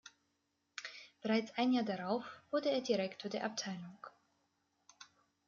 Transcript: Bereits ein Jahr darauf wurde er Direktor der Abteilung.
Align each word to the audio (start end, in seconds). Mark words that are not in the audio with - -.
Bereits 1.21 1.55
ein 1.59 1.73
Jahr 1.73 1.83
darauf 1.85 2.23
wurde 2.49 2.71
er 2.71 2.81
Direktor 2.81 3.29
der 3.29 3.43
Abteilung. 3.45 3.99